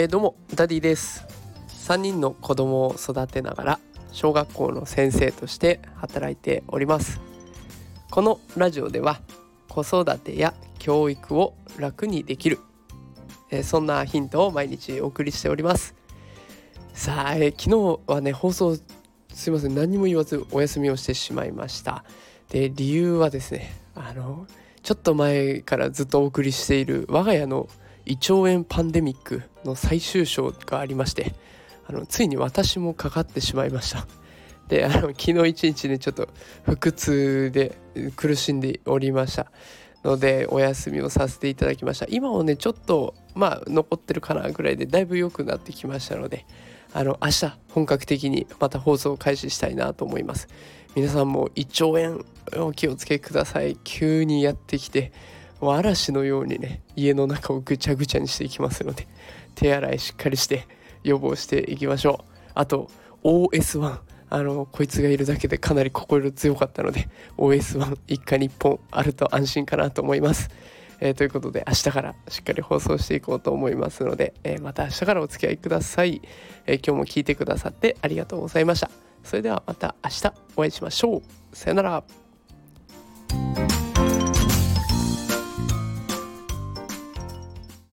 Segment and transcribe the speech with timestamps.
[0.00, 1.26] えー、どうもダディです。
[1.86, 3.80] 3人の子供を育てながら
[4.12, 7.20] 小学校の先生として働いております。
[8.10, 9.20] このラジオでは
[9.68, 12.60] 子育てや教育を楽にできる、
[13.50, 15.94] えー、そんなヒントを毎日お送りしております。
[16.94, 18.78] さあ、えー、昨日はね放送
[19.34, 19.74] すいません。
[19.74, 22.04] 何も言わずお休みをしてしまいました。
[22.48, 24.46] で理由はですねあの
[24.82, 27.68] ちょっと前からずっとお送りしている我が家の
[28.06, 31.34] 胃腸炎パンデミックの最終章がありまして
[31.86, 34.06] あのついに私もかかってしまいました。
[34.68, 36.28] であの昨日一日ねちょっと
[36.64, 37.76] 腹痛で
[38.14, 39.50] 苦しんでおりました。
[40.04, 42.06] のでお休みをさせていただきました。
[42.08, 46.46] 今もねちょっとまあ残ってるかなぐらいでだいぶ良くなってきましたので
[46.92, 50.48] あの明日本格的にまた放送を開始したいなと思います。
[50.96, 52.24] 皆さんも胃腸炎
[52.66, 53.76] お気をつけください。
[53.84, 55.12] 急にやってきて
[55.60, 59.06] 嵐のようにね家の中をぐちゃぐちゃにしていきますので
[59.54, 60.66] 手洗いしっかりして
[61.04, 62.32] 予防していきましょう。
[62.54, 62.90] あと
[63.22, 63.98] OS1
[64.32, 70.50] あのこいつがいるだけでかなり心強かったので OS1 一家に1本あると安心かなと思います、
[71.00, 76.22] えー、ということで明日からしっかり放送していこうと思いますので、えー、また明日からお付き合いください、
[76.66, 78.90] えー、今日も聞いてくださってありがとうございました。
[79.24, 81.22] それではまた明日お会いしましょう。
[81.56, 82.19] さよなら。